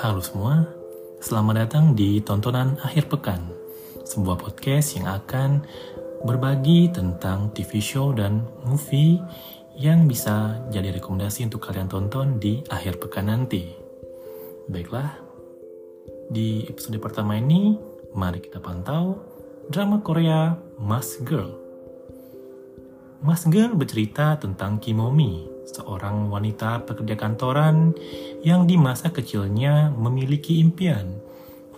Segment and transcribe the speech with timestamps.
[0.00, 0.64] Halo semua,
[1.20, 3.52] selamat datang di tontonan akhir pekan,
[4.00, 5.60] sebuah podcast yang akan
[6.24, 9.20] berbagi tentang TV show dan movie
[9.76, 13.76] yang bisa jadi rekomendasi untuk kalian tonton di akhir pekan nanti.
[14.72, 15.20] Baiklah,
[16.32, 17.76] di episode pertama ini,
[18.16, 19.20] mari kita pantau
[19.68, 21.69] drama Korea Mas Girl.
[23.20, 27.92] Mas Girl bercerita tentang Kimomi, seorang wanita pekerja kantoran
[28.40, 31.20] yang di masa kecilnya memiliki impian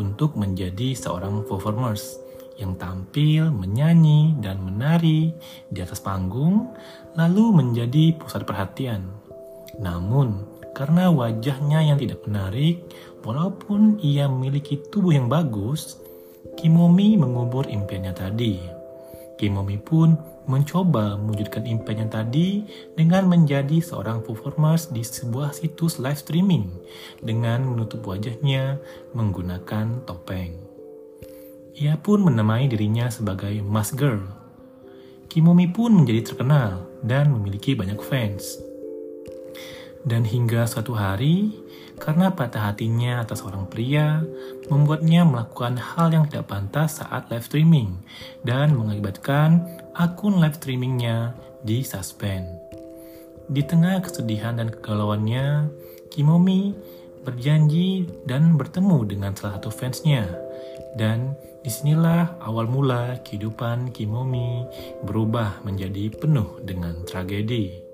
[0.00, 2.16] untuk menjadi seorang performers
[2.56, 5.36] yang tampil, menyanyi, dan menari
[5.68, 6.72] di atas panggung,
[7.20, 9.04] lalu menjadi pusat perhatian.
[9.76, 10.40] Namun,
[10.72, 12.80] karena wajahnya yang tidak menarik,
[13.20, 16.00] walaupun ia memiliki tubuh yang bagus,
[16.56, 18.75] Kimomi mengubur impiannya tadi.
[19.36, 20.16] Kimomi pun
[20.48, 22.64] mencoba mewujudkan impiannya tadi
[22.96, 26.72] dengan menjadi seorang performers di sebuah situs live streaming
[27.20, 28.80] dengan menutup wajahnya
[29.12, 30.56] menggunakan topeng.
[31.76, 34.24] Ia pun menamai dirinya sebagai Mas Girl.
[35.28, 38.56] Kimomi pun menjadi terkenal dan memiliki banyak fans.
[40.06, 41.52] Dan hingga suatu hari,
[41.96, 44.20] karena patah hatinya atas seorang pria,
[44.68, 47.96] membuatnya melakukan hal yang tidak pantas saat live streaming
[48.44, 49.64] dan mengakibatkan
[49.96, 51.32] akun live streamingnya
[51.64, 52.46] disuspend.
[53.46, 55.70] Di tengah kesedihan dan kegalauannya,
[56.10, 56.74] Kimomi
[57.22, 60.26] berjanji dan bertemu dengan salah satu fansnya.
[60.96, 64.64] Dan di sinilah awal mula kehidupan Kimomi
[65.02, 67.85] berubah menjadi penuh dengan tragedi.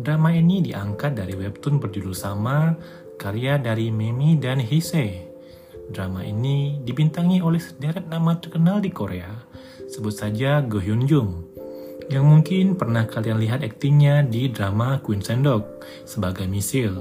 [0.00, 2.72] Drama ini diangkat dari webtoon berjudul sama,
[3.20, 5.28] karya dari Memi dan Hise.
[5.92, 9.28] Drama ini dibintangi oleh sederet nama terkenal di Korea,
[9.92, 11.44] sebut saja Go Hyun Jung,
[12.08, 16.96] yang mungkin pernah kalian lihat aktingnya di drama Queen Sendok sebagai Misil.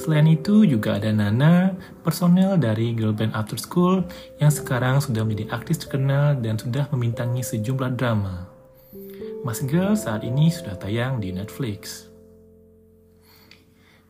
[0.00, 4.08] Selain itu juga ada Nana, personel dari girl band After School
[4.40, 8.55] yang sekarang sudah menjadi artis terkenal dan sudah membintangi sejumlah drama.
[9.46, 12.10] Mas Girl saat ini sudah tayang di Netflix.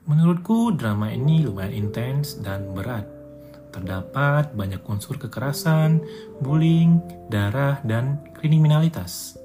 [0.08, 3.04] Menurutku drama ini lumayan intens dan berat.
[3.68, 6.00] Terdapat banyak unsur kekerasan,
[6.40, 9.36] bullying, darah, dan kriminalitas.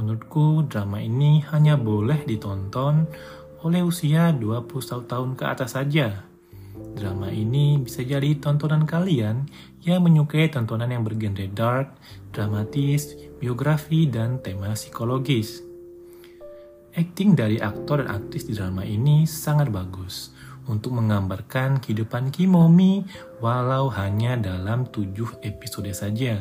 [0.00, 3.04] Menurutku drama ini hanya boleh ditonton
[3.68, 6.24] oleh usia 21 tahun ke atas saja.
[6.92, 9.48] Drama ini bisa jadi tontonan kalian
[9.80, 11.96] yang menyukai tontonan yang bergenre dark,
[12.30, 15.64] dramatis, biografi, dan tema psikologis.
[16.92, 20.36] Akting dari aktor dan aktris di drama ini sangat bagus
[20.68, 23.08] untuk menggambarkan kehidupan Kimomi
[23.40, 26.36] walau hanya dalam tujuh episode saja.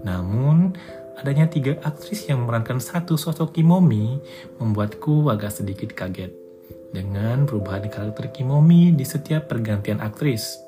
[0.00, 0.72] Namun,
[1.20, 4.16] adanya tiga aktris yang memerankan satu sosok Kimomi
[4.56, 6.45] membuatku agak sedikit kaget
[6.94, 10.60] dengan perubahan karakter Kimomi di setiap pergantian aktris.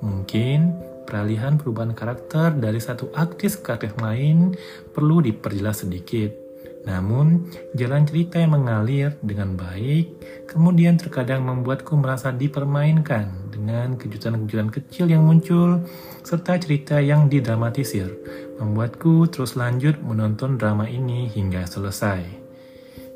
[0.00, 0.72] Mungkin
[1.04, 4.56] peralihan perubahan karakter dari satu aktris ke aktris lain
[4.94, 6.50] perlu diperjelas sedikit.
[6.80, 10.16] Namun, jalan cerita yang mengalir dengan baik,
[10.48, 15.84] kemudian terkadang membuatku merasa dipermainkan dengan kejutan-kejutan kecil yang muncul,
[16.24, 18.08] serta cerita yang didramatisir,
[18.56, 22.24] membuatku terus lanjut menonton drama ini hingga selesai.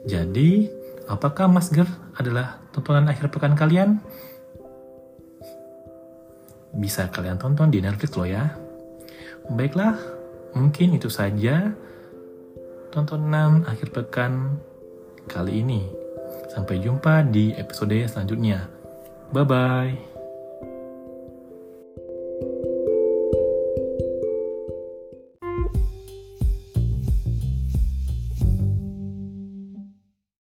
[0.05, 0.69] Jadi,
[1.07, 4.03] apakah Mas Ger adalah tontonan akhir pekan kalian?
[6.75, 8.55] bisa kalian tonton di Netflix loh ya.
[9.51, 9.95] Baiklah,
[10.59, 11.71] mungkin itu saja
[12.91, 14.59] tontonan akhir pekan
[15.31, 15.87] kali ini.
[16.51, 18.67] Sampai jumpa di episode selanjutnya.
[19.35, 20.14] Bye bye.